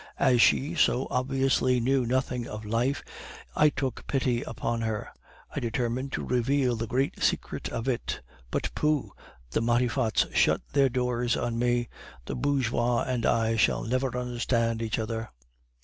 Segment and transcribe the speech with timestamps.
[0.17, 3.03] As she so obviously knew nothing of life,
[3.55, 5.09] I took pity upon her,
[5.55, 8.19] I determined to reveal the great secret of it.
[8.49, 9.11] But, pooh!
[9.51, 11.87] the Matifats shut their doors on me.
[12.25, 15.29] The bourgeois and I shall never understand each other."